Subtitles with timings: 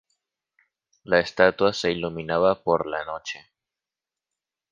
[1.03, 3.51] La estatua se iluminaba por la noche.